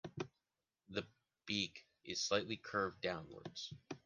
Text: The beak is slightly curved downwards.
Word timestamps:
The 0.89 1.05
beak 1.45 1.85
is 2.03 2.19
slightly 2.19 2.57
curved 2.57 3.01
downwards. 3.01 3.71